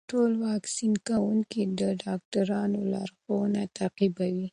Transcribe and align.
ټول 0.09 0.31
واکسین 0.47 0.93
کوونکي 1.07 1.61
د 1.79 1.81
ډاکټرانو 2.03 2.79
لارښوونې 2.93 3.63
تعقیبوي. 3.77 4.47